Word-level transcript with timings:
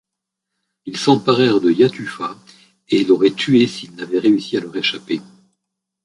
Ils 0.87 0.97
s’emparèrent 0.97 1.61
de 1.61 1.69
Yattufât 1.69 2.35
et 2.89 3.03
l’auraient 3.03 3.35
tué 3.35 3.67
s’il 3.67 3.93
n’avait 3.95 4.17
réussi 4.17 4.57
à 4.57 4.59
leur 4.59 4.75
échapper. 4.75 5.21